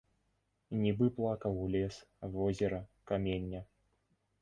Нібы 0.83 1.09
плакаў 1.19 1.61
лес, 1.77 2.01
возера, 2.39 2.83
каменне. 3.13 3.67